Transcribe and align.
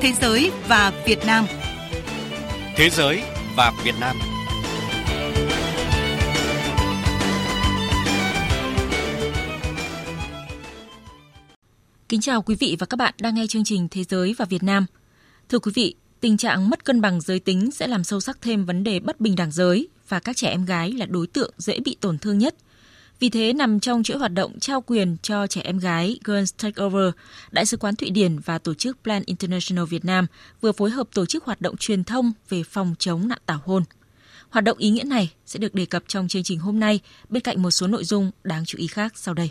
Thế 0.00 0.12
giới 0.12 0.50
và 0.68 0.92
Việt 1.06 1.18
Nam. 1.26 1.46
Thế 2.76 2.90
giới 2.90 3.22
và 3.56 3.72
Việt 3.84 3.94
Nam. 4.00 4.16
Kính 12.08 12.20
chào 12.20 12.42
quý 12.42 12.54
vị 12.54 12.76
và 12.78 12.86
các 12.86 12.96
bạn 12.96 13.14
đang 13.20 13.34
nghe 13.34 13.46
chương 13.46 13.64
trình 13.64 13.88
Thế 13.90 14.04
giới 14.04 14.34
và 14.38 14.44
Việt 14.44 14.62
Nam. 14.62 14.86
Thưa 15.48 15.58
quý 15.58 15.72
vị, 15.74 15.94
tình 16.20 16.36
trạng 16.36 16.70
mất 16.70 16.84
cân 16.84 17.00
bằng 17.00 17.20
giới 17.20 17.40
tính 17.40 17.70
sẽ 17.70 17.86
làm 17.86 18.04
sâu 18.04 18.20
sắc 18.20 18.38
thêm 18.42 18.64
vấn 18.64 18.84
đề 18.84 19.00
bất 19.00 19.20
bình 19.20 19.36
đẳng 19.36 19.50
giới 19.50 19.88
và 20.08 20.20
các 20.20 20.36
trẻ 20.36 20.48
em 20.48 20.64
gái 20.64 20.92
là 20.92 21.06
đối 21.06 21.26
tượng 21.26 21.52
dễ 21.58 21.80
bị 21.80 21.96
tổn 22.00 22.18
thương 22.18 22.38
nhất– 22.38 22.54
vì 23.20 23.28
thế, 23.28 23.52
nằm 23.52 23.80
trong 23.80 24.02
chuỗi 24.02 24.18
hoạt 24.18 24.32
động 24.32 24.58
trao 24.60 24.80
quyền 24.80 25.16
cho 25.22 25.46
trẻ 25.46 25.60
em 25.64 25.78
gái 25.78 26.18
Girls 26.24 26.54
Takeover, 26.62 27.10
Đại 27.50 27.66
sứ 27.66 27.76
quán 27.76 27.96
Thụy 27.96 28.10
Điển 28.10 28.38
và 28.38 28.58
tổ 28.58 28.74
chức 28.74 28.98
Plan 29.02 29.22
International 29.26 29.84
Việt 29.84 30.04
Nam 30.04 30.26
vừa 30.60 30.72
phối 30.72 30.90
hợp 30.90 31.08
tổ 31.14 31.26
chức 31.26 31.44
hoạt 31.44 31.60
động 31.60 31.76
truyền 31.76 32.04
thông 32.04 32.32
về 32.48 32.62
phòng 32.62 32.94
chống 32.98 33.28
nạn 33.28 33.38
tảo 33.46 33.60
hôn. 33.64 33.82
Hoạt 34.50 34.64
động 34.64 34.78
ý 34.78 34.90
nghĩa 34.90 35.04
này 35.04 35.32
sẽ 35.46 35.58
được 35.58 35.74
đề 35.74 35.86
cập 35.86 36.02
trong 36.08 36.28
chương 36.28 36.42
trình 36.42 36.58
hôm 36.58 36.80
nay 36.80 37.00
bên 37.28 37.42
cạnh 37.42 37.62
một 37.62 37.70
số 37.70 37.86
nội 37.86 38.04
dung 38.04 38.30
đáng 38.44 38.64
chú 38.64 38.78
ý 38.78 38.86
khác 38.86 39.12
sau 39.16 39.34
đây. 39.34 39.50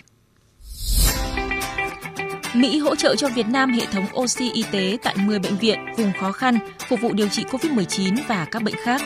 Mỹ 2.55 2.79
hỗ 2.79 2.95
trợ 2.95 3.15
cho 3.15 3.29
Việt 3.29 3.47
Nam 3.47 3.73
hệ 3.73 3.85
thống 3.85 4.05
oxy 4.15 4.51
y 4.53 4.63
tế 4.71 4.97
tại 5.03 5.15
10 5.17 5.39
bệnh 5.39 5.57
viện 5.57 5.79
vùng 5.97 6.11
khó 6.19 6.31
khăn 6.31 6.59
phục 6.89 7.01
vụ 7.01 7.13
điều 7.13 7.27
trị 7.27 7.43
COVID-19 7.43 8.17
và 8.27 8.45
các 8.51 8.63
bệnh 8.63 8.75
khác. 8.83 9.01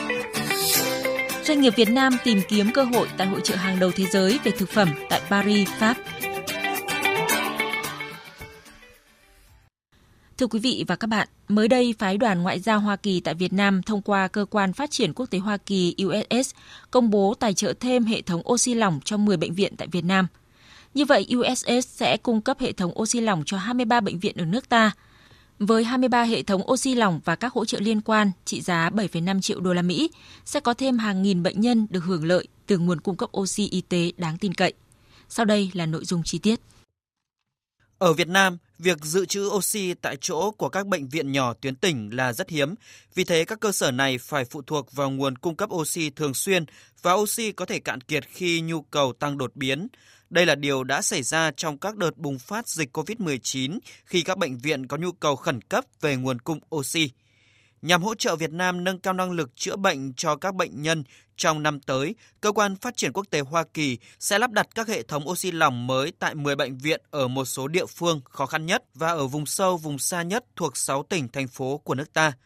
Doanh 1.44 1.60
nghiệp 1.60 1.76
Việt 1.76 1.90
Nam 1.90 2.16
tìm 2.24 2.40
kiếm 2.48 2.70
cơ 2.74 2.82
hội 2.84 3.08
tại 3.16 3.26
hội 3.26 3.40
trợ 3.44 3.54
hàng 3.56 3.80
đầu 3.80 3.90
thế 3.90 4.04
giới 4.04 4.38
về 4.44 4.50
thực 4.50 4.68
phẩm 4.68 4.88
tại 5.08 5.20
Paris, 5.30 5.68
Pháp. 5.68 5.96
Thưa 10.38 10.46
quý 10.46 10.58
vị 10.58 10.84
và 10.88 10.96
các 10.96 11.06
bạn, 11.06 11.28
mới 11.48 11.68
đây 11.68 11.94
phái 11.98 12.18
đoàn 12.18 12.42
ngoại 12.42 12.60
giao 12.60 12.80
Hoa 12.80 12.96
Kỳ 12.96 13.20
tại 13.20 13.34
Việt 13.34 13.52
Nam 13.52 13.82
thông 13.82 14.02
qua 14.02 14.28
cơ 14.28 14.44
quan 14.50 14.72
phát 14.72 14.90
triển 14.90 15.12
quốc 15.14 15.26
tế 15.26 15.38
Hoa 15.38 15.56
Kỳ 15.56 15.94
USS 16.04 16.50
công 16.90 17.10
bố 17.10 17.34
tài 17.34 17.54
trợ 17.54 17.72
thêm 17.80 18.04
hệ 18.04 18.22
thống 18.22 18.42
oxy 18.52 18.74
lỏng 18.74 19.00
cho 19.04 19.16
10 19.16 19.36
bệnh 19.36 19.54
viện 19.54 19.76
tại 19.76 19.88
Việt 19.92 20.04
Nam. 20.04 20.26
Như 20.94 21.04
vậy, 21.04 21.26
USS 21.36 21.88
sẽ 21.88 22.16
cung 22.16 22.40
cấp 22.40 22.60
hệ 22.60 22.72
thống 22.72 22.98
oxy 23.00 23.20
lỏng 23.20 23.42
cho 23.46 23.58
23 23.58 24.00
bệnh 24.00 24.18
viện 24.18 24.36
ở 24.36 24.44
nước 24.44 24.68
ta, 24.68 24.92
với 25.58 25.84
23 25.84 26.22
hệ 26.22 26.42
thống 26.42 26.70
oxy 26.70 26.94
lỏng 26.94 27.20
và 27.24 27.36
các 27.36 27.52
hỗ 27.52 27.64
trợ 27.64 27.80
liên 27.80 28.00
quan 28.00 28.30
trị 28.44 28.60
giá 28.60 28.90
7,5 28.90 29.40
triệu 29.40 29.60
đô 29.60 29.72
la 29.72 29.82
Mỹ, 29.82 30.10
sẽ 30.44 30.60
có 30.60 30.74
thêm 30.74 30.98
hàng 30.98 31.22
nghìn 31.22 31.42
bệnh 31.42 31.60
nhân 31.60 31.86
được 31.90 32.04
hưởng 32.04 32.24
lợi 32.24 32.48
từ 32.66 32.78
nguồn 32.78 33.00
cung 33.00 33.16
cấp 33.16 33.28
oxy 33.36 33.68
y 33.68 33.80
tế 33.80 34.12
đáng 34.16 34.38
tin 34.38 34.54
cậy. 34.54 34.72
Sau 35.28 35.44
đây 35.44 35.70
là 35.74 35.86
nội 35.86 36.04
dung 36.04 36.22
chi 36.24 36.38
tiết. 36.38 36.60
Ở 37.98 38.12
Việt 38.12 38.28
Nam, 38.28 38.58
việc 38.78 39.04
dự 39.04 39.26
trữ 39.26 39.46
oxy 39.46 39.94
tại 39.94 40.16
chỗ 40.20 40.50
của 40.50 40.68
các 40.68 40.86
bệnh 40.86 41.08
viện 41.08 41.32
nhỏ 41.32 41.54
tuyến 41.54 41.76
tỉnh 41.76 42.10
là 42.16 42.32
rất 42.32 42.50
hiếm. 42.50 42.74
Vì 43.14 43.24
thế, 43.24 43.44
các 43.44 43.60
cơ 43.60 43.72
sở 43.72 43.90
này 43.90 44.18
phải 44.18 44.44
phụ 44.44 44.62
thuộc 44.62 44.92
vào 44.92 45.10
nguồn 45.10 45.38
cung 45.38 45.56
cấp 45.56 45.70
oxy 45.72 46.10
thường 46.10 46.34
xuyên 46.34 46.64
và 47.02 47.12
oxy 47.12 47.52
có 47.52 47.64
thể 47.64 47.78
cạn 47.78 48.00
kiệt 48.00 48.24
khi 48.28 48.60
nhu 48.60 48.82
cầu 48.82 49.12
tăng 49.12 49.38
đột 49.38 49.56
biến. 49.56 49.88
Đây 50.32 50.46
là 50.46 50.54
điều 50.54 50.84
đã 50.84 51.02
xảy 51.02 51.22
ra 51.22 51.50
trong 51.56 51.78
các 51.78 51.96
đợt 51.96 52.16
bùng 52.16 52.38
phát 52.38 52.68
dịch 52.68 52.96
COVID-19 52.96 53.78
khi 54.04 54.22
các 54.22 54.38
bệnh 54.38 54.58
viện 54.58 54.86
có 54.86 54.96
nhu 54.96 55.12
cầu 55.12 55.36
khẩn 55.36 55.62
cấp 55.62 55.84
về 56.00 56.16
nguồn 56.16 56.38
cung 56.38 56.58
oxy. 56.74 57.10
Nhằm 57.82 58.02
hỗ 58.02 58.14
trợ 58.14 58.36
Việt 58.36 58.50
Nam 58.50 58.84
nâng 58.84 58.98
cao 58.98 59.14
năng 59.14 59.32
lực 59.32 59.56
chữa 59.56 59.76
bệnh 59.76 60.12
cho 60.14 60.36
các 60.36 60.54
bệnh 60.54 60.82
nhân 60.82 61.04
trong 61.36 61.62
năm 61.62 61.80
tới, 61.80 62.14
Cơ 62.40 62.52
quan 62.52 62.76
Phát 62.76 62.96
triển 62.96 63.12
Quốc 63.12 63.26
tế 63.30 63.40
Hoa 63.40 63.64
Kỳ 63.74 63.98
sẽ 64.18 64.38
lắp 64.38 64.50
đặt 64.50 64.68
các 64.74 64.88
hệ 64.88 65.02
thống 65.02 65.28
oxy 65.28 65.50
lỏng 65.52 65.86
mới 65.86 66.12
tại 66.18 66.34
10 66.34 66.56
bệnh 66.56 66.78
viện 66.78 67.00
ở 67.10 67.28
một 67.28 67.44
số 67.44 67.68
địa 67.68 67.86
phương 67.86 68.20
khó 68.24 68.46
khăn 68.46 68.66
nhất 68.66 68.84
và 68.94 69.08
ở 69.08 69.26
vùng 69.26 69.46
sâu, 69.46 69.76
vùng 69.76 69.98
xa 69.98 70.22
nhất 70.22 70.44
thuộc 70.56 70.76
6 70.76 71.02
tỉnh, 71.02 71.28
thành 71.28 71.48
phố 71.48 71.78
của 71.78 71.94
nước 71.94 72.12
ta– 72.12 72.32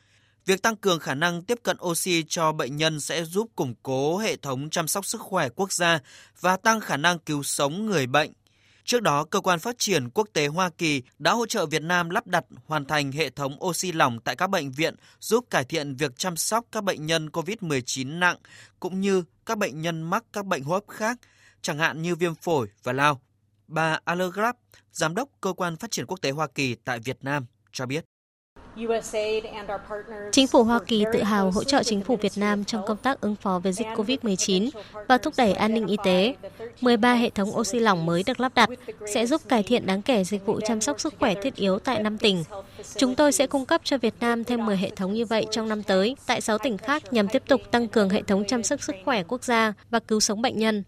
Việc 0.47 0.63
tăng 0.63 0.77
cường 0.77 1.01
khả 1.01 1.15
năng 1.15 1.43
tiếp 1.43 1.59
cận 1.63 1.77
oxy 1.83 2.25
cho 2.29 2.53
bệnh 2.53 2.77
nhân 2.77 3.01
sẽ 3.01 3.25
giúp 3.25 3.51
củng 3.57 3.75
cố 3.83 4.19
hệ 4.19 4.37
thống 4.37 4.71
chăm 4.71 4.89
sóc 4.89 5.07
sức 5.07 5.21
khỏe 5.21 5.49
quốc 5.49 5.73
gia 5.73 5.99
và 6.41 6.57
tăng 6.57 6.81
khả 6.81 6.97
năng 6.97 7.19
cứu 7.19 7.43
sống 7.43 7.87
người 7.87 8.07
bệnh. 8.07 8.33
Trước 8.85 9.03
đó, 9.03 9.25
Cơ 9.25 9.41
quan 9.41 9.59
Phát 9.59 9.79
triển 9.79 10.11
Quốc 10.11 10.29
tế 10.33 10.47
Hoa 10.47 10.71
Kỳ 10.79 11.03
đã 11.19 11.33
hỗ 11.33 11.47
trợ 11.47 11.67
Việt 11.67 11.83
Nam 11.83 12.11
lắp 12.11 12.27
đặt 12.27 12.45
hoàn 12.67 12.85
thành 12.85 13.13
hệ 13.13 13.31
thống 13.31 13.65
oxy 13.65 13.93
lỏng 13.93 14.21
tại 14.21 14.37
các 14.37 14.51
bệnh 14.51 14.73
viện, 14.73 14.95
giúp 15.21 15.45
cải 15.51 15.65
thiện 15.65 15.97
việc 15.97 16.19
chăm 16.19 16.37
sóc 16.37 16.65
các 16.73 16.85
bệnh 16.85 17.07
nhân 17.07 17.29
COVID-19 17.29 18.19
nặng, 18.19 18.37
cũng 18.81 19.01
như 19.01 19.25
các 19.47 19.59
bệnh 19.59 19.83
nhân 19.83 20.03
mắc 20.03 20.25
các 20.33 20.47
bệnh 20.47 20.63
hô 20.63 20.75
hấp 20.75 20.85
khác, 20.89 21.19
chẳng 21.63 21.79
hạn 21.79 22.03
như 22.03 22.15
viêm 22.15 22.35
phổi 22.35 22.69
và 22.83 22.93
lao. 22.93 23.21
Bà 23.69 24.01
Allegrap, 24.05 24.57
Giám 24.93 25.15
đốc 25.15 25.29
Cơ 25.41 25.53
quan 25.53 25.77
Phát 25.77 25.91
triển 25.91 26.07
Quốc 26.07 26.21
tế 26.21 26.31
Hoa 26.31 26.47
Kỳ 26.47 26.75
tại 26.75 26.99
Việt 26.99 27.19
Nam, 27.21 27.47
cho 27.73 27.87
biết. 27.87 28.05
Chính 30.33 30.47
phủ 30.47 30.63
Hoa 30.63 30.79
Kỳ 30.87 31.05
tự 31.13 31.23
hào 31.23 31.51
hỗ 31.51 31.65
trợ 31.65 31.83
chính 31.83 32.01
phủ 32.01 32.17
Việt 32.17 32.33
Nam 32.37 32.65
trong 32.65 32.87
công 32.87 32.97
tác 32.97 33.21
ứng 33.21 33.37
phó 33.37 33.59
với 33.59 33.73
dịch 33.73 33.87
COVID-19 33.97 34.71
và 35.09 35.19
thúc 35.19 35.35
đẩy 35.37 35.53
an 35.53 35.75
ninh 35.75 35.87
y 35.87 35.97
tế. 36.05 36.35
13 36.81 37.15
hệ 37.15 37.31
thống 37.31 37.57
oxy 37.57 37.79
lỏng 37.79 38.07
mới 38.07 38.23
được 38.27 38.41
lắp 38.41 38.55
đặt 38.55 38.69
sẽ 39.15 39.27
giúp 39.27 39.43
cải 39.49 39.63
thiện 39.63 39.87
đáng 39.87 40.03
kể 40.03 40.25
dịch 40.25 40.47
vụ 40.47 40.61
chăm 40.61 40.81
sóc 40.81 41.01
sức 41.01 41.15
khỏe 41.19 41.35
thiết 41.43 41.55
yếu 41.55 41.79
tại 41.79 42.03
5 42.03 42.19
tỉnh. 42.19 42.45
Chúng 42.97 43.15
tôi 43.15 43.33
sẽ 43.33 43.47
cung 43.47 43.67
cấp 43.67 43.81
cho 43.85 43.99
Việt 43.99 44.15
Nam 44.21 44.45
thêm 44.45 44.67
10 44.67 44.77
hệ 44.77 44.91
thống 44.91 45.13
như 45.13 45.25
vậy 45.25 45.47
trong 45.51 45.69
năm 45.69 45.83
tới 45.83 46.17
tại 46.27 46.41
6 46.41 46.59
tỉnh 46.59 46.79
khác 46.79 47.13
nhằm 47.13 47.29
tiếp 47.29 47.43
tục 47.49 47.61
tăng 47.71 47.89
cường 47.89 48.09
hệ 48.09 48.23
thống 48.23 48.45
chăm 48.49 48.63
sóc 48.63 48.83
sức 48.83 48.97
khỏe 49.05 49.23
quốc 49.23 49.45
gia 49.45 49.73
và 49.91 49.99
cứu 49.99 50.21
sống 50.21 50.43
bệnh 50.43 50.59
nhân. 50.59 50.85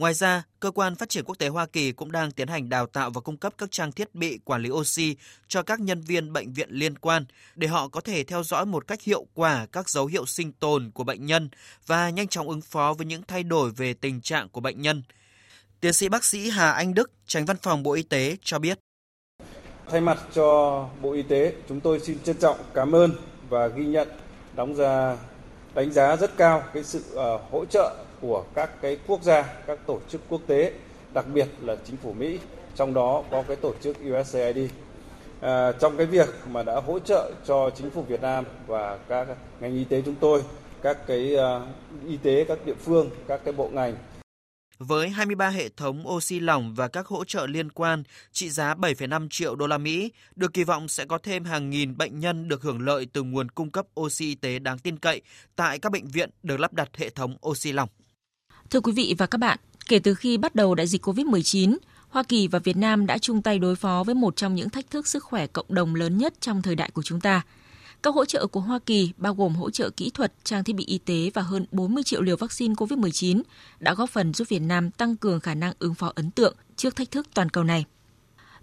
Ngoài 0.00 0.14
ra, 0.14 0.42
Cơ 0.60 0.70
quan 0.70 0.94
Phát 0.94 1.08
triển 1.08 1.24
Quốc 1.24 1.38
tế 1.38 1.48
Hoa 1.48 1.66
Kỳ 1.66 1.92
cũng 1.92 2.12
đang 2.12 2.30
tiến 2.30 2.48
hành 2.48 2.68
đào 2.68 2.86
tạo 2.86 3.10
và 3.10 3.20
cung 3.20 3.36
cấp 3.36 3.54
các 3.58 3.70
trang 3.70 3.92
thiết 3.92 4.14
bị 4.14 4.38
quản 4.44 4.62
lý 4.62 4.70
oxy 4.70 5.16
cho 5.48 5.62
các 5.62 5.80
nhân 5.80 6.00
viên 6.00 6.32
bệnh 6.32 6.52
viện 6.52 6.68
liên 6.70 6.98
quan 6.98 7.24
để 7.54 7.68
họ 7.68 7.88
có 7.88 8.00
thể 8.00 8.24
theo 8.24 8.42
dõi 8.42 8.66
một 8.66 8.86
cách 8.86 9.02
hiệu 9.02 9.26
quả 9.34 9.66
các 9.72 9.88
dấu 9.88 10.06
hiệu 10.06 10.26
sinh 10.26 10.52
tồn 10.52 10.90
của 10.94 11.04
bệnh 11.04 11.26
nhân 11.26 11.48
và 11.86 12.10
nhanh 12.10 12.28
chóng 12.28 12.48
ứng 12.48 12.60
phó 12.60 12.94
với 12.98 13.06
những 13.06 13.22
thay 13.28 13.42
đổi 13.42 13.70
về 13.70 13.94
tình 13.94 14.20
trạng 14.20 14.48
của 14.48 14.60
bệnh 14.60 14.82
nhân. 14.82 15.02
Tiến 15.80 15.92
sĩ 15.92 16.08
bác 16.08 16.24
sĩ 16.24 16.50
Hà 16.50 16.70
Anh 16.70 16.94
Đức, 16.94 17.10
tránh 17.26 17.44
văn 17.44 17.56
phòng 17.62 17.82
Bộ 17.82 17.92
Y 17.92 18.02
tế 18.02 18.36
cho 18.42 18.58
biết. 18.58 18.78
Thay 19.90 20.00
mặt 20.00 20.18
cho 20.34 20.88
Bộ 21.00 21.12
Y 21.12 21.22
tế, 21.22 21.54
chúng 21.68 21.80
tôi 21.80 22.00
xin 22.00 22.18
trân 22.24 22.36
trọng 22.36 22.58
cảm 22.74 22.94
ơn 22.94 23.12
và 23.48 23.66
ghi 23.66 23.84
nhận 23.84 24.08
đóng 24.56 24.74
ra 24.74 25.16
đánh 25.74 25.92
giá 25.92 26.16
rất 26.16 26.36
cao 26.36 26.62
cái 26.74 26.84
sự 26.84 27.02
uh, 27.12 27.50
hỗ 27.50 27.64
trợ 27.64 27.94
của 28.20 28.44
các 28.54 28.70
cái 28.82 28.96
quốc 29.06 29.22
gia, 29.22 29.42
các 29.42 29.78
tổ 29.86 30.00
chức 30.08 30.20
quốc 30.28 30.40
tế, 30.46 30.72
đặc 31.14 31.24
biệt 31.34 31.48
là 31.60 31.76
chính 31.86 31.96
phủ 31.96 32.12
Mỹ, 32.12 32.38
trong 32.74 32.94
đó 32.94 33.22
có 33.30 33.42
cái 33.48 33.56
tổ 33.56 33.74
chức 33.82 33.96
USAID. 34.10 34.70
À, 35.40 35.72
trong 35.72 35.96
cái 35.96 36.06
việc 36.06 36.28
mà 36.50 36.62
đã 36.62 36.80
hỗ 36.80 36.98
trợ 36.98 37.32
cho 37.46 37.70
chính 37.70 37.90
phủ 37.90 38.02
Việt 38.02 38.22
Nam 38.22 38.44
và 38.66 38.98
các 39.08 39.28
ngành 39.60 39.74
y 39.74 39.84
tế 39.84 40.02
chúng 40.04 40.14
tôi, 40.20 40.42
các 40.82 41.06
cái 41.06 41.34
uh, 41.34 41.62
y 42.08 42.16
tế 42.16 42.44
các 42.48 42.58
địa 42.66 42.74
phương, 42.74 43.10
các 43.28 43.40
cái 43.44 43.52
bộ 43.52 43.68
ngành 43.72 43.94
với 44.80 45.08
23 45.08 45.48
hệ 45.48 45.68
thống 45.68 46.08
oxy 46.08 46.40
lỏng 46.40 46.74
và 46.74 46.88
các 46.88 47.06
hỗ 47.06 47.24
trợ 47.24 47.46
liên 47.46 47.70
quan 47.70 48.02
trị 48.32 48.50
giá 48.50 48.74
7,5 48.74 49.28
triệu 49.30 49.56
đô 49.56 49.66
la 49.66 49.78
Mỹ, 49.78 50.12
được 50.36 50.54
kỳ 50.54 50.64
vọng 50.64 50.88
sẽ 50.88 51.04
có 51.04 51.18
thêm 51.18 51.44
hàng 51.44 51.70
nghìn 51.70 51.96
bệnh 51.96 52.20
nhân 52.20 52.48
được 52.48 52.62
hưởng 52.62 52.80
lợi 52.80 53.06
từ 53.12 53.22
nguồn 53.22 53.48
cung 53.48 53.70
cấp 53.70 53.86
oxy 54.00 54.24
y 54.24 54.34
tế 54.34 54.58
đáng 54.58 54.78
tin 54.78 54.98
cậy 54.98 55.22
tại 55.56 55.78
các 55.78 55.92
bệnh 55.92 56.08
viện 56.08 56.30
được 56.42 56.60
lắp 56.60 56.72
đặt 56.72 56.88
hệ 56.96 57.10
thống 57.10 57.36
oxy 57.46 57.72
lỏng. 57.72 57.88
Thưa 58.70 58.80
quý 58.80 58.92
vị 58.92 59.14
và 59.18 59.26
các 59.26 59.38
bạn, 59.38 59.58
kể 59.88 59.98
từ 59.98 60.14
khi 60.14 60.36
bắt 60.36 60.54
đầu 60.54 60.74
đại 60.74 60.86
dịch 60.86 61.06
COVID-19, 61.06 61.76
Hoa 62.08 62.22
Kỳ 62.22 62.48
và 62.48 62.58
Việt 62.58 62.76
Nam 62.76 63.06
đã 63.06 63.18
chung 63.18 63.42
tay 63.42 63.58
đối 63.58 63.76
phó 63.76 64.04
với 64.06 64.14
một 64.14 64.36
trong 64.36 64.54
những 64.54 64.70
thách 64.70 64.90
thức 64.90 65.06
sức 65.06 65.24
khỏe 65.24 65.46
cộng 65.46 65.66
đồng 65.68 65.94
lớn 65.94 66.18
nhất 66.18 66.34
trong 66.40 66.62
thời 66.62 66.76
đại 66.76 66.90
của 66.90 67.02
chúng 67.02 67.20
ta. 67.20 67.42
Các 68.02 68.14
hỗ 68.14 68.24
trợ 68.24 68.46
của 68.46 68.60
Hoa 68.60 68.78
Kỳ 68.86 69.12
bao 69.16 69.34
gồm 69.34 69.54
hỗ 69.54 69.70
trợ 69.70 69.90
kỹ 69.90 70.10
thuật, 70.10 70.32
trang 70.44 70.64
thiết 70.64 70.76
bị 70.76 70.84
y 70.84 70.98
tế 70.98 71.30
và 71.34 71.42
hơn 71.42 71.66
40 71.72 72.02
triệu 72.02 72.22
liều 72.22 72.36
vaccine 72.36 72.74
COVID-19 72.74 73.42
đã 73.80 73.94
góp 73.94 74.10
phần 74.10 74.34
giúp 74.34 74.48
Việt 74.48 74.62
Nam 74.62 74.90
tăng 74.90 75.16
cường 75.16 75.40
khả 75.40 75.54
năng 75.54 75.72
ứng 75.78 75.94
phó 75.94 76.12
ấn 76.14 76.30
tượng 76.30 76.56
trước 76.76 76.96
thách 76.96 77.10
thức 77.10 77.26
toàn 77.34 77.50
cầu 77.50 77.64
này. 77.64 77.84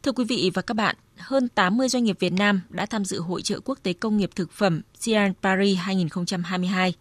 Thưa 0.04 0.12
quý 0.12 0.26
vị 0.26 0.52
và 0.54 0.62
các 0.62 0.74
bạn, 0.74 0.96
hơn 1.18 1.48
80 1.48 1.90
doanh 1.90 2.04
nghiệp 2.04 2.18
Việt 2.20 2.34
Nam 2.34 2.62
đã 2.70 2.86
tham 2.86 3.06
dự 3.06 3.20
hội 3.20 3.42
trợ 3.42 3.60
quốc 3.60 3.80
tế 3.84 3.94
công 3.94 4.18
nghiệp 4.18 4.30
thực 4.36 4.52
phẩm 4.52 4.82
CIAN 5.00 5.34
Paris 5.42 5.78
2022 5.78 6.94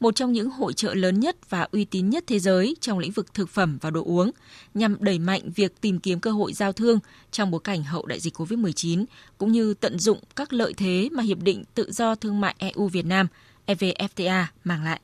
một 0.00 0.14
trong 0.16 0.32
những 0.32 0.50
hội 0.50 0.72
trợ 0.72 0.94
lớn 0.94 1.20
nhất 1.20 1.50
và 1.50 1.68
uy 1.72 1.84
tín 1.84 2.10
nhất 2.10 2.24
thế 2.26 2.38
giới 2.38 2.76
trong 2.80 2.98
lĩnh 2.98 3.12
vực 3.12 3.34
thực 3.34 3.48
phẩm 3.48 3.78
và 3.80 3.90
đồ 3.90 4.04
uống, 4.04 4.30
nhằm 4.74 4.96
đẩy 5.00 5.18
mạnh 5.18 5.42
việc 5.54 5.80
tìm 5.80 5.98
kiếm 5.98 6.20
cơ 6.20 6.30
hội 6.30 6.52
giao 6.52 6.72
thương 6.72 6.98
trong 7.30 7.50
bối 7.50 7.60
cảnh 7.64 7.82
hậu 7.82 8.06
đại 8.06 8.20
dịch 8.20 8.34
COVID-19, 8.40 9.04
cũng 9.38 9.52
như 9.52 9.74
tận 9.74 9.98
dụng 9.98 10.18
các 10.36 10.52
lợi 10.52 10.74
thế 10.76 11.08
mà 11.12 11.22
Hiệp 11.22 11.38
định 11.38 11.64
Tự 11.74 11.92
do 11.92 12.14
Thương 12.14 12.40
mại 12.40 12.54
EU-Việt 12.58 13.06
Nam 13.06 13.26
EVFTA 13.66 14.44
mang 14.64 14.84
lại. 14.84 15.00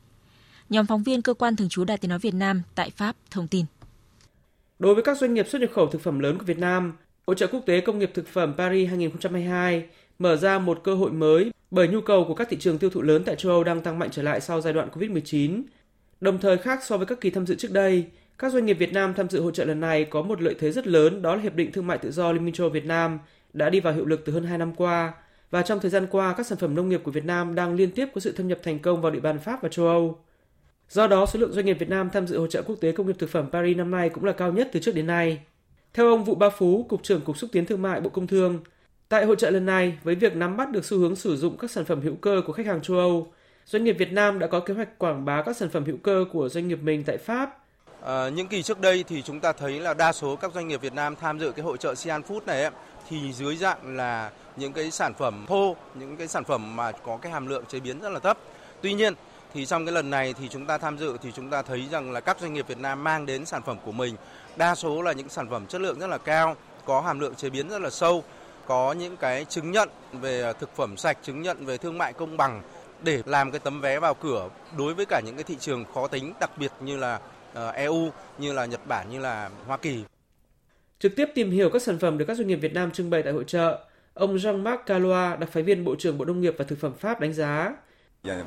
Nhóm 0.71 0.87
phóng 0.87 1.03
viên 1.03 1.23
cơ 1.23 1.35
quan 1.35 1.57
thường 1.57 1.69
trú 1.69 1.85
Đài 1.85 1.99
tiếng 1.99 2.09
nói 2.09 2.19
Việt 2.19 2.35
Nam 2.35 2.63
tại 2.75 2.91
Pháp 2.91 3.17
thông 3.31 3.49
tin. 3.49 3.65
Đối 4.79 4.95
với 4.95 5.05
các 5.05 5.19
doanh 5.19 5.35
nghiệp 5.35 5.49
xuất 5.49 5.61
nhập 5.61 5.71
khẩu 5.75 5.87
thực 5.87 6.03
phẩm 6.03 6.19
lớn 6.19 6.39
của 6.39 6.45
Việt 6.45 6.59
Nam, 6.59 6.93
Hội 7.27 7.37
trợ 7.37 7.47
quốc 7.47 7.61
tế 7.67 7.81
công 7.81 7.99
nghiệp 7.99 8.11
thực 8.15 8.29
phẩm 8.29 8.55
Paris 8.57 8.89
2022 8.89 9.85
mở 10.19 10.37
ra 10.37 10.59
một 10.59 10.81
cơ 10.85 10.95
hội 10.95 11.13
mới 11.13 11.53
bởi 11.71 11.89
nhu 11.89 12.01
cầu 12.01 12.25
của 12.25 12.35
các 12.35 12.49
thị 12.51 12.57
trường 12.61 12.79
tiêu 12.79 12.91
thụ 12.91 13.03
lớn 13.03 13.23
tại 13.27 13.37
châu 13.37 13.53
Âu 13.53 13.65
đang 13.65 13.81
tăng 13.81 13.99
mạnh 13.99 14.09
trở 14.13 14.23
lại 14.23 14.41
sau 14.41 14.61
giai 14.61 14.73
đoạn 14.73 14.89
Covid-19. 14.95 15.63
Đồng 16.21 16.39
thời 16.39 16.59
khác 16.59 16.81
so 16.85 16.97
với 16.97 17.07
các 17.07 17.21
kỳ 17.21 17.31
tham 17.31 17.47
dự 17.47 17.55
trước 17.55 17.73
đây, 17.73 18.07
các 18.39 18.53
doanh 18.53 18.67
nghiệp 18.67 18.75
Việt 18.75 18.93
Nam 18.93 19.15
tham 19.15 19.29
dự 19.29 19.41
hội 19.41 19.53
trợ 19.55 19.65
lần 19.65 19.81
này 19.81 20.05
có 20.05 20.23
một 20.23 20.43
lợi 20.43 20.55
thế 20.59 20.73
rất 20.73 20.87
lớn 20.87 21.23
đó 21.23 21.35
là 21.37 21.43
Hiệp 21.43 21.55
định 21.55 21.73
Thương 21.73 21.87
mại 21.87 21.99
Tự 21.99 22.11
do 22.11 22.33
Liên 22.33 22.45
minh 22.45 22.55
châu 22.55 22.65
Âu 22.65 22.73
Việt 22.73 22.85
Nam 22.85 23.19
đã 23.53 23.71
đi 23.71 23.81
vào 23.81 23.95
hiệu 23.95 24.05
lực 24.05 24.23
từ 24.25 24.33
hơn 24.33 24.45
2 24.45 24.59
năm 24.59 24.73
qua. 24.77 25.13
và 25.51 25.63
trong 25.63 25.81
thời 25.81 25.91
gian 25.91 26.07
qua 26.11 26.35
các 26.37 26.47
sản 26.47 26.59
phẩm 26.59 26.75
nông 26.75 26.89
nghiệp 26.89 27.01
của 27.05 27.11
Việt 27.11 27.25
Nam 27.25 27.55
đang 27.55 27.75
liên 27.75 27.91
tiếp 27.91 28.09
có 28.15 28.21
sự 28.21 28.33
thâm 28.33 28.49
nhập 28.49 28.59
thành 28.63 28.79
công 28.79 29.03
vào 29.03 29.13
địa 29.13 29.21
bàn 29.21 29.39
Pháp 29.39 29.63
và 29.63 29.69
châu 29.69 29.87
Âu. 29.87 30.19
Do 30.89 31.07
đó, 31.07 31.27
số 31.27 31.41
lượng 31.41 31.53
doanh 31.53 31.67
nghiệp 31.67 31.77
Việt 31.79 31.89
Nam 31.89 32.11
tham 32.13 32.27
dự 32.27 32.39
hội 32.39 32.49
trợ 32.51 32.63
quốc 32.63 32.77
tế 32.81 32.93
công 32.93 33.07
nghiệp 33.07 33.17
thực 33.19 33.31
phẩm 33.31 33.51
Paris 33.53 33.77
năm 33.77 33.91
nay 33.91 34.09
cũng 34.09 34.25
là 34.25 34.33
cao 34.33 34.53
nhất 34.53 34.69
từ 34.73 34.81
trước 34.81 34.95
đến 34.95 35.07
nay. 35.07 35.41
Theo 35.95 36.09
ông 36.09 36.25
Vũ 36.25 36.35
Ba 36.35 36.51
Phú, 36.51 36.87
Cục 36.89 37.03
trưởng 37.03 37.21
Cục 37.21 37.39
xúc 37.39 37.51
tiến 37.53 37.67
thương 37.67 37.83
mại 37.83 38.01
Bộ 38.01 38.11
Công 38.11 38.27
Thương, 38.27 38.61
tại 39.09 39.25
hội 39.25 39.37
trợ 39.37 39.51
lần 39.51 39.67
này, 39.67 39.99
với 40.05 40.15
việc 40.15 40.37
nắm 40.37 40.57
bắt 40.57 40.71
được 40.71 40.85
xu 40.85 40.99
hướng 40.99 41.17
sử 41.17 41.37
dụng 41.37 41.57
các 41.59 41.71
sản 41.71 41.85
phẩm 41.85 42.01
hữu 42.01 42.15
cơ 42.15 42.43
của 42.47 42.53
khách 42.53 42.67
hàng 42.67 42.83
châu 42.83 42.99
Âu, 42.99 43.33
doanh 43.67 43.85
nghiệp 43.85 43.97
Việt 43.99 44.13
Nam 44.13 44.39
đã 44.39 44.47
có 44.47 44.61
kế 44.61 44.75
hoạch 44.75 44.99
quảng 44.99 45.25
bá 45.25 45.43
các 45.43 45.57
sản 45.57 45.69
phẩm 45.69 45.85
hữu 45.85 45.97
cơ 46.03 46.25
của 46.33 46.49
doanh 46.49 46.69
nghiệp 46.69 46.79
mình 46.83 47.05
tại 47.07 47.17
Pháp. 47.19 47.59
À, 48.03 48.29
những 48.29 48.49
kỳ 48.49 48.63
trước 48.63 48.81
đây 48.81 49.05
thì 49.09 49.23
chúng 49.23 49.41
ta 49.41 49.53
thấy 49.53 49.81
là 49.81 49.95
đa 49.95 50.13
số 50.13 50.37
các 50.37 50.53
doanh 50.55 50.69
nghiệp 50.69 50.81
Việt 50.81 50.95
Nam 50.95 51.17
tham 51.17 51.39
dự 51.39 51.53
cái 51.53 51.65
hội 51.65 51.77
trợ 51.79 51.95
Sian 51.95 52.23
Food 52.23 52.41
này 52.47 52.63
ấy, 52.63 52.71
thì 53.09 53.33
dưới 53.33 53.57
dạng 53.57 53.97
là 53.97 54.31
những 54.57 54.73
cái 54.73 54.91
sản 54.91 55.15
phẩm 55.15 55.45
thô, 55.49 55.77
những 55.95 56.17
cái 56.17 56.29
sản 56.29 56.45
phẩm 56.45 56.77
mà 56.77 56.93
có 56.93 57.17
cái 57.17 57.33
hàm 57.33 57.47
lượng 57.47 57.65
chế 57.69 57.81
biến 57.81 58.01
rất 58.01 58.09
là 58.09 58.19
thấp. 58.19 58.39
Tuy 58.81 58.95
nhiên 58.95 59.15
thì 59.55 59.67
trong 59.67 59.87
cái 59.87 59.93
lần 59.93 60.11
này 60.11 60.35
thì 60.41 60.49
chúng 60.49 60.67
ta 60.67 60.79
tham 60.79 60.99
dự 60.99 61.17
thì 61.23 61.33
chúng 61.37 61.51
ta 61.51 61.63
thấy 61.63 61.85
rằng 61.91 62.13
là 62.13 62.21
các 62.21 62.41
doanh 62.41 62.53
nghiệp 62.53 62.69
Việt 62.69 62.79
Nam 62.79 63.05
mang 63.05 63.27
đến 63.27 63.47
sản 63.47 63.63
phẩm 63.63 63.77
của 63.85 63.93
mình 63.93 64.15
đa 64.57 64.75
số 64.75 65.03
là 65.03 65.13
những 65.13 65.29
sản 65.29 65.51
phẩm 65.51 65.67
chất 65.67 65.81
lượng 65.81 65.99
rất 65.99 66.07
là 66.07 66.19
cao, 66.19 66.57
có 66.85 67.01
hàm 67.01 67.21
lượng 67.21 67.35
chế 67.35 67.51
biến 67.51 67.69
rất 67.69 67.83
là 67.83 67.91
sâu, 67.91 68.25
có 68.67 68.93
những 68.93 69.17
cái 69.17 69.45
chứng 69.45 69.71
nhận 69.71 69.89
về 70.13 70.43
à, 70.43 70.53
thực 70.53 70.77
phẩm 70.77 70.97
sạch, 70.97 71.19
chứng 71.23 71.43
nhận 71.43 71.67
về 71.67 71.79
thương 71.79 71.99
mại 71.99 72.13
công 72.13 72.37
bằng 72.37 72.63
để 73.03 73.23
làm 73.27 73.51
cái 73.51 73.61
tấm 73.65 73.81
vé 73.81 74.01
vào 74.01 74.15
cửa 74.15 74.49
đối 74.79 74.95
với 74.95 75.07
cả 75.07 75.21
những 75.27 75.35
cái 75.35 75.45
thị 75.45 75.57
trường 75.61 75.85
khó 75.95 76.07
tính 76.09 76.33
đặc 76.41 76.51
biệt 76.59 76.71
như 76.81 76.97
là 76.97 77.21
à, 77.55 77.69
EU, 77.69 78.11
như 78.39 78.53
là 78.53 78.67
Nhật 78.67 78.87
Bản, 78.87 79.11
như 79.11 79.19
là 79.19 79.51
Hoa 79.67 79.77
Kỳ. 79.77 80.05
Trực 80.99 81.17
tiếp 81.17 81.29
tìm 81.35 81.51
hiểu 81.51 81.71
các 81.71 81.83
sản 81.83 81.99
phẩm 81.99 82.19
được 82.19 82.25
các 82.29 82.37
doanh 82.37 82.49
nghiệp 82.49 82.57
Việt 82.57 82.75
Nam 82.75 82.91
trưng 82.91 83.11
bày 83.11 83.23
tại 83.23 83.33
hội 83.33 83.45
trợ, 83.47 83.85
ông 84.15 84.37
Jean-Marc 84.37 84.79
Calois, 84.79 85.39
đặc 85.41 85.49
phái 85.53 85.63
viên 85.63 85.85
Bộ 85.85 85.97
trưởng 85.99 86.19
Bộ 86.19 86.25
Nông 86.25 86.41
nghiệp 86.41 86.55
và 86.59 86.65
Thực 86.65 86.79
phẩm 86.81 86.93
Pháp 86.99 87.21
đánh 87.21 87.33
giá, 87.33 87.75
Euh, 88.27 88.45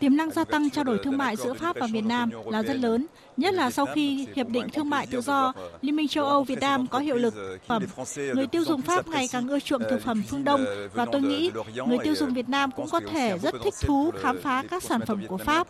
Tiềm 0.00 0.16
năng 0.16 0.30
gia 0.30 0.44
tăng 0.44 0.70
trao 0.70 0.84
đổi 0.84 0.98
thương 1.04 1.18
mại 1.18 1.36
giữa 1.36 1.54
Pháp 1.54 1.76
và 1.80 1.86
Việt 1.92 2.04
Nam 2.04 2.30
là 2.46 2.62
rất 2.62 2.76
lớn, 2.76 3.06
nhất 3.36 3.54
là 3.54 3.70
sau 3.70 3.86
khi 3.94 4.26
Hiệp 4.34 4.48
định 4.48 4.68
Thương 4.72 4.90
mại 4.90 5.06
Tự 5.06 5.20
do 5.20 5.52
Liên 5.82 5.96
minh 5.96 6.08
châu 6.08 6.24
Âu 6.24 6.44
Việt 6.44 6.60
Nam 6.60 6.86
có 6.86 6.98
hiệu 6.98 7.16
lực 7.16 7.34
phẩm. 7.66 7.84
Người 8.16 8.46
tiêu 8.46 8.64
dùng 8.64 8.82
Pháp 8.82 9.08
ngày 9.08 9.28
càng 9.32 9.48
ưa 9.48 9.60
chuộng 9.60 9.82
thực 9.90 10.02
phẩm 10.02 10.22
phương 10.28 10.44
Đông 10.44 10.64
và 10.94 11.06
tôi 11.12 11.20
nghĩ 11.20 11.50
người 11.86 11.98
tiêu 12.04 12.14
dùng 12.14 12.34
Việt 12.34 12.48
Nam 12.48 12.70
cũng 12.70 12.88
có 12.88 13.00
thể 13.00 13.38
rất 13.38 13.54
thích 13.64 13.74
thú 13.80 14.10
khám 14.20 14.38
phá 14.42 14.64
các 14.70 14.82
sản 14.82 15.00
phẩm 15.06 15.26
của 15.28 15.36
Pháp. 15.36 15.66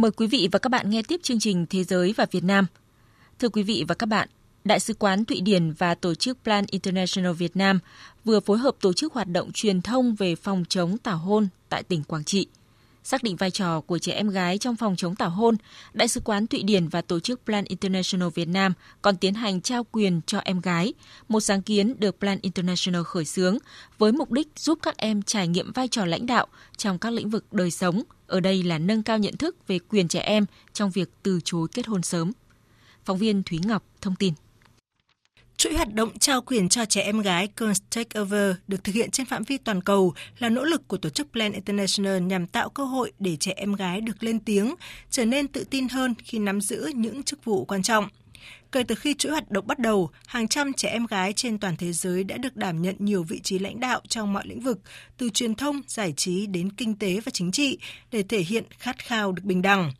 Mời 0.00 0.10
quý 0.10 0.26
vị 0.26 0.48
và 0.52 0.58
các 0.58 0.68
bạn 0.68 0.90
nghe 0.90 1.02
tiếp 1.02 1.20
chương 1.22 1.38
trình 1.38 1.66
Thế 1.70 1.84
giới 1.84 2.14
và 2.16 2.26
Việt 2.30 2.44
Nam. 2.44 2.66
Thưa 3.38 3.48
quý 3.48 3.62
vị 3.62 3.84
và 3.88 3.94
các 3.94 4.06
bạn, 4.06 4.28
Đại 4.64 4.80
sứ 4.80 4.94
quán 4.94 5.24
Thụy 5.24 5.40
Điển 5.40 5.72
và 5.72 5.94
tổ 5.94 6.14
chức 6.14 6.38
Plan 6.44 6.64
International 6.70 7.32
Việt 7.32 7.56
Nam 7.56 7.78
vừa 8.24 8.40
phối 8.40 8.58
hợp 8.58 8.74
tổ 8.80 8.92
chức 8.92 9.12
hoạt 9.12 9.28
động 9.28 9.52
truyền 9.52 9.82
thông 9.82 10.14
về 10.14 10.36
phòng 10.36 10.64
chống 10.68 10.98
tảo 10.98 11.18
hôn 11.18 11.48
tại 11.68 11.82
tỉnh 11.82 12.04
Quảng 12.04 12.24
Trị. 12.24 12.46
Xác 13.04 13.22
định 13.22 13.36
vai 13.36 13.50
trò 13.50 13.80
của 13.80 13.98
trẻ 13.98 14.12
em 14.12 14.28
gái 14.28 14.58
trong 14.58 14.76
phòng 14.76 14.96
chống 14.96 15.14
tảo 15.14 15.30
hôn, 15.30 15.56
Đại 15.92 16.08
sứ 16.08 16.20
quán 16.20 16.46
Thụy 16.46 16.62
Điển 16.62 16.88
và 16.88 17.02
tổ 17.02 17.20
chức 17.20 17.40
Plan 17.44 17.64
International 17.64 18.28
Việt 18.34 18.48
Nam 18.48 18.72
còn 19.02 19.16
tiến 19.16 19.34
hành 19.34 19.60
trao 19.60 19.84
quyền 19.92 20.20
cho 20.26 20.38
em 20.38 20.60
gái, 20.60 20.94
một 21.28 21.40
sáng 21.40 21.62
kiến 21.62 21.94
được 21.98 22.18
Plan 22.20 22.38
International 22.42 23.02
khởi 23.02 23.24
xướng 23.24 23.58
với 23.98 24.12
mục 24.12 24.32
đích 24.32 24.48
giúp 24.56 24.78
các 24.82 24.96
em 24.96 25.22
trải 25.22 25.48
nghiệm 25.48 25.72
vai 25.72 25.88
trò 25.88 26.04
lãnh 26.04 26.26
đạo 26.26 26.46
trong 26.76 26.98
các 26.98 27.12
lĩnh 27.12 27.30
vực 27.30 27.52
đời 27.52 27.70
sống, 27.70 28.02
ở 28.26 28.40
đây 28.40 28.62
là 28.62 28.78
nâng 28.78 29.02
cao 29.02 29.18
nhận 29.18 29.36
thức 29.36 29.56
về 29.68 29.78
quyền 29.78 30.08
trẻ 30.08 30.20
em 30.20 30.46
trong 30.72 30.90
việc 30.90 31.10
từ 31.22 31.40
chối 31.44 31.68
kết 31.72 31.86
hôn 31.86 32.02
sớm. 32.02 32.32
Phóng 33.04 33.18
viên 33.18 33.42
Thúy 33.42 33.60
Ngọc 33.64 33.84
thông 34.00 34.14
tin. 34.14 34.34
Chuỗi 35.60 35.74
hoạt 35.74 35.94
động 35.94 36.18
trao 36.18 36.42
quyền 36.42 36.68
cho 36.68 36.84
trẻ 36.84 37.02
em 37.02 37.20
gái 37.20 37.48
Girls 37.56 37.82
Takeover 37.94 38.54
được 38.68 38.84
thực 38.84 38.94
hiện 38.94 39.10
trên 39.10 39.26
phạm 39.26 39.44
vi 39.44 39.58
toàn 39.58 39.82
cầu 39.82 40.14
là 40.38 40.48
nỗ 40.48 40.64
lực 40.64 40.88
của 40.88 40.96
tổ 40.96 41.08
chức 41.08 41.32
Plan 41.32 41.52
International 41.52 42.20
nhằm 42.20 42.46
tạo 42.46 42.68
cơ 42.68 42.84
hội 42.84 43.12
để 43.18 43.36
trẻ 43.36 43.52
em 43.56 43.72
gái 43.72 44.00
được 44.00 44.22
lên 44.22 44.38
tiếng, 44.38 44.74
trở 45.10 45.24
nên 45.24 45.48
tự 45.48 45.64
tin 45.64 45.88
hơn 45.88 46.14
khi 46.24 46.38
nắm 46.38 46.60
giữ 46.60 46.90
những 46.94 47.22
chức 47.22 47.44
vụ 47.44 47.64
quan 47.64 47.82
trọng. 47.82 48.08
Kể 48.72 48.82
từ 48.82 48.94
khi 48.94 49.14
chuỗi 49.14 49.32
hoạt 49.32 49.50
động 49.50 49.66
bắt 49.66 49.78
đầu, 49.78 50.10
hàng 50.26 50.48
trăm 50.48 50.72
trẻ 50.72 50.88
em 50.88 51.06
gái 51.06 51.32
trên 51.32 51.58
toàn 51.58 51.76
thế 51.76 51.92
giới 51.92 52.24
đã 52.24 52.36
được 52.36 52.56
đảm 52.56 52.82
nhận 52.82 52.94
nhiều 52.98 53.22
vị 53.22 53.40
trí 53.42 53.58
lãnh 53.58 53.80
đạo 53.80 54.00
trong 54.08 54.32
mọi 54.32 54.46
lĩnh 54.46 54.60
vực, 54.60 54.80
từ 55.16 55.30
truyền 55.30 55.54
thông, 55.54 55.80
giải 55.86 56.12
trí 56.16 56.46
đến 56.46 56.72
kinh 56.72 56.94
tế 56.94 57.20
và 57.24 57.30
chính 57.30 57.52
trị, 57.52 57.78
để 58.12 58.22
thể 58.22 58.38
hiện 58.40 58.64
khát 58.78 59.04
khao 59.04 59.32
được 59.32 59.42
bình 59.44 59.62
đẳng. 59.62 59.92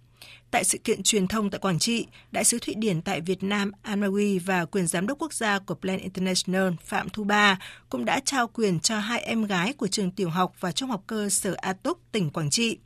Tại 0.50 0.64
sự 0.64 0.79
kiện 0.79 1.02
truyền 1.02 1.29
thông 1.29 1.50
tại 1.50 1.58
Quảng 1.58 1.79
Trị, 1.79 2.06
Đại 2.32 2.44
sứ 2.44 2.58
Thụy 2.58 2.75
Điển 2.75 3.02
tại 3.02 3.20
Việt 3.20 3.43
Nam 3.43 3.73
Anmawi 3.85 4.41
và 4.44 4.64
quyền 4.64 4.87
giám 4.87 5.06
đốc 5.06 5.19
quốc 5.19 5.32
gia 5.32 5.58
của 5.58 5.75
Plan 5.75 5.99
International 5.99 6.69
Phạm 6.85 7.08
Thu 7.08 7.25
Ba 7.25 7.58
cũng 7.88 8.05
đã 8.05 8.20
trao 8.25 8.47
quyền 8.47 8.81
cho 8.81 8.99
hai 8.99 9.20
em 9.20 9.44
gái 9.44 9.73
của 9.73 9.87
trường 9.87 10.11
tiểu 10.11 10.31
học 10.31 10.52
và 10.61 10.73
trung 10.73 10.91
học 10.91 11.02
cơ 11.06 11.29
sở 11.29 11.55
A 11.56 11.73
Túc, 11.73 11.99
tỉnh 12.12 12.31
Quảng 12.31 12.50
Trị. 12.50 12.79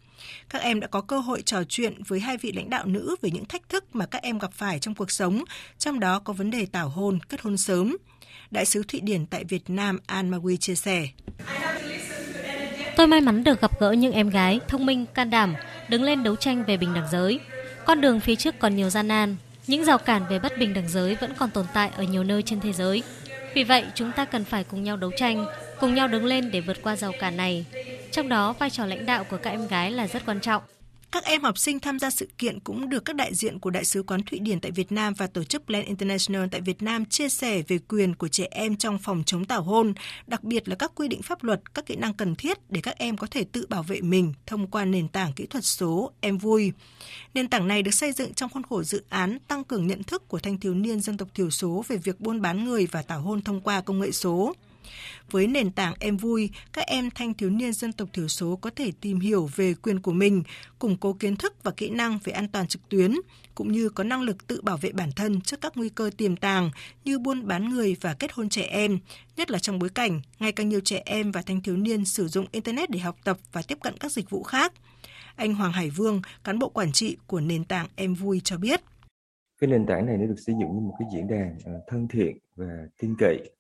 Các 0.49 0.62
em 0.62 0.81
đã 0.81 0.87
có 0.87 1.00
cơ 1.00 1.19
hội 1.19 1.43
trò 1.43 1.64
chuyện 1.69 2.02
với 2.02 2.20
hai 2.20 2.37
vị 2.37 2.52
lãnh 2.52 2.70
đạo 2.70 2.87
nữ 2.87 3.16
về 3.22 3.31
những 3.31 3.44
thách 3.44 3.69
thức 3.69 3.84
mà 3.93 4.06
các 4.06 4.22
em 4.22 4.38
gặp 4.38 4.52
phải 4.52 4.78
trong 4.78 4.94
cuộc 4.94 5.10
sống, 5.10 5.44
trong 5.78 6.00
đó 6.00 6.19
có 6.19 6.32
vấn 6.32 6.50
đề 6.50 6.67
tảo 6.67 6.88
hôn, 6.88 7.19
kết 7.28 7.40
hôn 7.40 7.56
sớm. 7.56 7.96
Đại 8.50 8.67
sứ 8.67 8.82
Thụy 8.88 9.00
Điển 9.00 9.26
tại 9.26 9.44
Việt 9.44 9.70
Nam 9.70 9.99
An 10.06 10.31
Magui 10.31 10.56
chia 10.56 10.75
sẻ. 10.75 11.08
Tôi 12.96 13.06
may 13.06 13.20
mắn 13.20 13.44
được 13.44 13.60
gặp 13.60 13.81
gỡ 13.81 13.93
những 13.93 14.12
em 14.12 14.31
gái 14.31 14.60
thông 14.69 14.87
minh, 14.87 15.06
can 15.14 15.31
đảm, 15.31 15.55
đứng 15.88 16.02
lên 16.02 16.22
đấu 16.22 16.37
tranh 16.37 16.64
về 16.64 16.76
bình 16.76 16.94
đẳng 16.94 17.08
giới. 17.12 17.40
Con 17.86 18.00
đường 18.00 18.20
phía 18.20 18.36
trước 18.36 18.58
còn 18.58 18.76
nhiều 18.76 18.90
gian 18.90 19.08
nan, 19.08 19.36
những 19.66 19.84
rào 19.84 19.98
cản 19.98 20.22
về 20.31 20.38
bất 20.38 20.58
bình 20.58 20.75
đẳng 20.75 20.88
giới 20.88 21.14
vẫn 21.14 21.32
còn 21.38 21.50
tồn 21.50 21.66
tại 21.75 21.90
ở 21.96 22.02
nhiều 22.02 22.25
nơi 22.25 22.42
trên 22.42 22.60
thế 22.60 22.72
giới. 22.72 23.02
Vì 23.54 23.64
vậy, 23.64 23.84
chúng 23.94 24.12
ta 24.12 24.25
cần 24.25 24.44
phải 24.44 24.64
cùng 24.64 24.84
nhau 24.84 24.96
đấu 24.96 25.10
tranh, 25.16 25.46
cùng 25.81 25.94
nhau 25.94 26.08
đứng 26.08 26.25
lên 26.25 26.50
để 26.50 26.60
vượt 26.60 26.82
qua 26.82 26.96
rào 26.96 27.12
cản 27.20 27.36
này. 27.36 27.64
Trong 28.12 28.28
đó, 28.28 28.52
vai 28.52 28.70
trò 28.70 28.86
lãnh 28.86 29.06
đạo 29.06 29.25
của 29.25 29.36
các 29.36 29.50
em 29.50 29.69
gái 29.69 29.90
là 29.90 30.06
rất 30.06 30.26
quan 30.26 30.40
trọng. 30.40 30.62
Các 31.14 31.25
em 31.25 31.43
học 31.43 31.58
sinh 31.58 31.81
tham 31.81 31.99
gia 31.99 32.11
sự 32.11 32.28
kiện 32.38 32.61
cũng 32.61 32.88
được 32.88 33.05
các 33.05 33.16
đại 33.16 33.34
diện 33.34 33.58
của 33.58 33.70
Đại 33.70 33.84
sứ 33.84 34.02
quán 34.02 34.22
Thụy 34.22 34.38
Điển 34.38 34.61
tại 34.61 34.70
Việt 34.70 34.93
Nam 34.93 35.14
và 35.14 35.26
tổ 35.26 35.44
chức 35.44 35.66
Plan 35.66 35.84
International 35.84 36.44
tại 36.50 36.61
Việt 36.61 36.82
Nam 36.82 37.05
chia 37.05 37.28
sẻ 37.28 37.62
về 37.69 37.78
quyền 37.78 38.14
của 38.14 38.28
trẻ 38.28 38.46
em 38.50 38.76
trong 38.76 38.99
phòng 38.99 39.22
chống 39.26 39.44
tảo 39.44 39.62
hôn, 39.62 39.94
đặc 40.26 40.44
biệt 40.44 40.69
là 40.69 40.77
các 40.77 40.93
quy 40.94 41.08
định 41.08 41.22
pháp 41.22 41.44
luật, 41.44 41.74
các 41.74 41.86
kỹ 41.86 41.96
năng 41.96 42.15
cần 42.15 42.34
thiết 42.34 42.70
để 42.70 42.81
các 42.81 42.98
em 42.98 43.17
có 43.17 43.27
thể 43.31 43.44
tự 43.53 43.67
bảo 43.69 43.82
vệ 43.82 44.00
mình 44.00 44.34
thông 44.46 44.67
qua 44.67 44.84
nền 44.84 45.08
tảng 45.08 45.32
kỹ 45.32 45.46
thuật 45.46 45.65
số 45.65 46.12
Em 46.20 46.38
Vui. 46.38 46.72
Nền 47.34 47.48
tảng 47.48 47.69
này 47.69 47.82
được 47.82 47.94
xây 47.94 48.12
dựng 48.12 48.34
trong 48.34 48.50
khuôn 48.50 48.62
khổ 48.62 48.82
dự 48.82 49.05
án 49.08 49.38
tăng 49.48 49.65
cường 49.65 49.86
nhận 49.86 50.03
thức 50.03 50.29
của 50.29 50.38
thanh 50.38 50.58
thiếu 50.58 50.74
niên 50.74 51.00
dân 51.00 51.17
tộc 51.17 51.29
thiểu 51.34 51.50
số 51.50 51.84
về 51.88 51.96
việc 51.96 52.20
buôn 52.20 52.43
bán 52.43 52.65
người 52.65 52.86
và 52.86 53.03
tảo 53.03 53.20
hôn 53.20 53.43
thông 53.43 53.60
qua 53.60 53.81
công 53.81 54.00
nghệ 54.00 54.12
số. 54.12 54.55
Với 55.31 55.46
nền 55.46 55.70
tảng 55.70 55.94
Em 56.00 56.17
Vui, 56.17 56.50
các 56.72 56.86
em 56.86 57.10
thanh 57.10 57.34
thiếu 57.34 57.50
niên 57.50 57.72
dân 57.72 57.93
tộc 57.93 58.08
thiểu 58.12 58.29
số 58.29 58.56
có 58.56 58.70
thể 58.76 58.93
tìm 59.00 59.20
hiểu 59.20 59.50
về 59.56 59.74
quyền 59.74 60.00
của 60.00 60.12
mình, 60.12 60.43
củng 60.79 60.96
cố 60.96 61.12
kiến 61.12 61.36
thức 61.36 61.62
và 61.62 61.70
kỹ 61.70 61.91
năng 61.91 62.19
về 62.24 62.32
an 62.32 62.48
toàn 62.48 62.67
trực 62.67 62.88
tuyến, 62.88 63.14
cũng 63.55 63.72
như 63.72 63.88
có 63.88 64.05
năng 64.05 64.22
lực 64.22 64.46
tự 64.46 64.60
bảo 64.62 64.76
vệ 64.76 64.93
bản 64.93 65.12
thân 65.17 65.41
trước 65.41 65.60
các 65.60 65.72
nguy 65.76 65.88
cơ 65.88 66.10
tiềm 66.17 66.36
tàng 66.36 66.70
như 67.05 67.19
buôn 67.19 67.46
bán 67.46 67.69
người 67.69 67.96
và 68.00 68.14
kết 68.14 68.32
hôn 68.32 68.48
trẻ 68.48 68.62
em, 68.62 68.98
nhất 69.36 69.50
là 69.50 69.58
trong 69.58 69.79
bối 69.79 69.88
cảnh 69.88 70.20
ngày 70.38 70.53
càng 70.53 70.69
nhiều 70.69 70.81
trẻ 70.84 71.03
em 71.05 71.32
và 71.32 71.43
thanh 71.43 71.62
thiếu 71.62 71.76
niên 71.76 72.05
sử 72.05 72.29
dụng 72.29 72.46
Internet 72.53 72.91
để 72.91 72.98
học 72.98 73.17
tập 73.24 73.38
và 73.53 73.62
tiếp 73.62 73.79
cận 73.82 73.94
các 74.00 74.12
dịch 74.12 74.31
vụ 74.31 74.43
khác. 74.43 74.72
Anh 75.36 75.55
Hoàng 75.55 75.72
Hải 75.72 75.91
Vương, 75.91 76.22
cán 76.44 76.58
bộ 76.58 76.69
quản 76.69 76.93
trị 76.93 77.17
của 77.26 77.41
nền 77.41 77.64
tảng 77.64 77.86
Em 77.96 78.14
Vui 78.14 78.41
cho 78.44 78.58
biết. 78.58 78.81
Cái 79.60 79.69
nền 79.69 79.86
tảng 79.86 80.06
này 80.06 80.17
nó 80.17 80.26
được 80.26 80.38
xây 80.46 80.55
dựng 80.60 80.74
như 80.74 80.81
một 80.81 80.94
cái 80.98 81.08
diễn 81.14 81.29
đàn 81.29 81.58
ờ, 81.64 81.72
thân 81.86 82.08
thiện 82.08 82.38
và 82.56 82.67
tin 82.98 83.14
cậy 83.19 83.50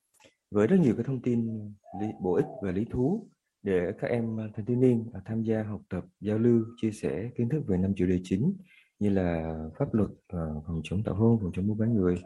với 0.54 0.66
rất 0.66 0.80
nhiều 0.80 0.94
cái 0.94 1.04
thông 1.04 1.22
tin 1.22 1.70
lý, 2.00 2.06
bổ 2.20 2.34
ích 2.34 2.46
và 2.62 2.70
lý 2.70 2.84
thú 2.90 3.26
để 3.62 3.92
các 4.00 4.10
em 4.10 4.40
à, 4.40 4.44
thanh 4.54 4.66
thiếu 4.66 4.76
niên 4.76 5.10
à, 5.12 5.20
tham 5.24 5.42
gia 5.42 5.62
học 5.62 5.80
tập, 5.90 6.04
giao 6.20 6.38
lưu, 6.38 6.64
chia 6.76 6.90
sẻ 6.90 7.30
kiến 7.36 7.48
thức 7.48 7.62
về 7.66 7.76
năm 7.76 7.92
chủ 7.96 8.06
đề 8.06 8.20
chính 8.22 8.56
như 8.98 9.10
là 9.10 9.56
pháp 9.78 9.94
luật, 9.94 10.10
à, 10.28 10.38
phòng 10.66 10.80
chống 10.84 11.02
tảo 11.02 11.14
hôn, 11.14 11.38
phòng 11.42 11.50
chống 11.54 11.66
mua 11.66 11.74
bán 11.74 11.94
người, 11.94 12.22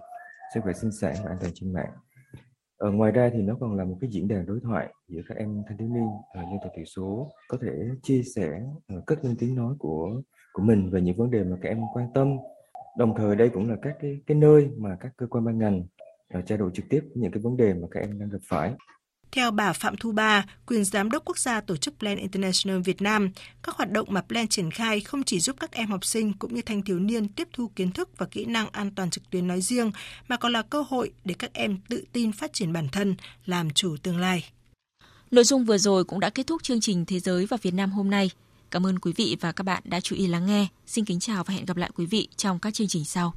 sức 0.55 0.61
khỏe 0.63 0.73
sinh 0.73 0.93
sản 0.93 1.15
và 1.25 1.31
an 1.31 1.37
toàn 1.41 1.53
trên 1.55 1.73
mạng. 1.73 1.91
Ở 2.77 2.91
ngoài 2.91 3.13
ra 3.13 3.31
thì 3.33 3.43
nó 3.43 3.57
còn 3.61 3.75
là 3.75 3.85
một 3.85 3.97
cái 4.01 4.11
diễn 4.11 4.29
đàn 4.29 4.47
đối 4.47 4.61
thoại 4.61 4.95
giữa 5.09 5.21
các 5.29 5.39
em 5.39 5.63
thanh 5.69 5.79
thiếu 5.79 5.89
niên 5.89 6.07
dân 6.35 6.59
tộc 6.63 6.73
thiểu 6.77 6.85
số 6.85 7.31
có 7.49 7.59
thể 7.63 7.73
chia 8.03 8.23
sẻ 8.23 8.61
cất 9.07 9.25
lên 9.25 9.37
tiếng 9.39 9.55
nói 9.55 9.75
của 9.79 10.23
của 10.53 10.63
mình 10.63 10.91
về 10.91 11.01
những 11.01 11.17
vấn 11.17 11.31
đề 11.31 11.45
mà 11.45 11.57
các 11.63 11.69
em 11.69 11.81
quan 11.95 12.07
tâm. 12.15 12.37
Đồng 12.99 13.15
thời 13.17 13.37
đây 13.37 13.51
cũng 13.51 13.71
là 13.71 13.77
các 13.83 13.97
cái 14.01 14.21
cái 14.27 14.37
nơi 14.37 14.71
mà 14.79 14.97
các 15.01 15.13
cơ 15.17 15.27
quan 15.27 15.45
ban 15.45 15.59
ngành 15.59 15.87
trao 16.47 16.59
đổi 16.59 16.71
trực 16.75 16.85
tiếp 16.89 17.01
những 17.15 17.33
cái 17.33 17.43
vấn 17.43 17.57
đề 17.57 17.75
mà 17.75 17.89
các 17.91 18.01
em 18.01 18.19
đang 18.19 18.29
gặp 18.29 18.39
phải. 18.49 18.73
Theo 19.33 19.51
bà 19.51 19.73
Phạm 19.73 19.97
Thu 19.97 20.13
Ba, 20.13 20.47
quyền 20.67 20.85
giám 20.85 21.11
đốc 21.11 21.25
quốc 21.25 21.39
gia 21.39 21.61
tổ 21.61 21.77
chức 21.77 21.99
Plan 21.99 22.17
International 22.17 22.81
Việt 22.81 23.03
Nam, 23.03 23.31
các 23.63 23.75
hoạt 23.75 23.91
động 23.91 24.09
mà 24.11 24.21
Plan 24.21 24.49
triển 24.49 24.71
khai 24.71 25.01
không 25.01 25.23
chỉ 25.23 25.41
giúp 25.41 25.57
các 25.61 25.73
em 25.73 25.89
học 25.89 26.05
sinh 26.05 26.33
cũng 26.33 26.55
như 26.55 26.63
thanh 26.63 26.83
thiếu 26.83 26.99
niên 26.99 27.29
tiếp 27.29 27.49
thu 27.53 27.71
kiến 27.77 27.93
thức 27.93 28.11
và 28.19 28.27
kỹ 28.27 28.45
năng 28.45 28.71
an 28.71 28.91
toàn 28.95 29.11
trực 29.11 29.31
tuyến 29.31 29.47
nói 29.47 29.61
riêng, 29.61 29.93
mà 30.29 30.37
còn 30.37 30.53
là 30.53 30.63
cơ 30.63 30.85
hội 30.89 31.13
để 31.25 31.35
các 31.39 31.51
em 31.53 31.79
tự 31.89 32.05
tin 32.13 32.33
phát 32.33 32.53
triển 32.53 32.73
bản 32.73 32.89
thân, 32.93 33.17
làm 33.47 33.71
chủ 33.71 33.97
tương 34.03 34.19
lai. 34.19 34.45
Nội 35.31 35.45
dung 35.45 35.65
vừa 35.65 35.79
rồi 35.79 36.05
cũng 36.05 36.21
đã 36.21 36.31
kết 36.31 36.47
thúc 36.47 36.63
chương 36.63 36.81
trình 36.81 37.05
Thế 37.07 37.21
giới 37.21 37.47
và 37.47 37.57
Việt 37.63 37.75
Nam 37.75 37.91
hôm 37.91 38.11
nay. 38.11 38.31
Cảm 38.71 38.87
ơn 38.87 38.99
quý 38.99 39.13
vị 39.17 39.37
và 39.41 39.53
các 39.53 39.65
bạn 39.65 39.83
đã 39.87 40.01
chú 40.01 40.17
ý 40.17 40.27
lắng 40.27 40.47
nghe. 40.47 40.67
Xin 40.87 41.05
kính 41.05 41.21
chào 41.21 41.45
và 41.45 41.55
hẹn 41.55 41.65
gặp 41.65 41.77
lại 41.77 41.91
quý 41.95 42.07
vị 42.07 42.29
trong 42.37 42.59
các 42.59 42.75
chương 42.75 42.89
trình 42.89 43.05
sau. 43.05 43.35